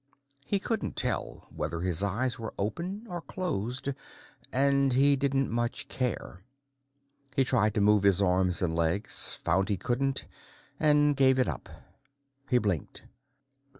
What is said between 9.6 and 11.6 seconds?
he couldn't, and gave it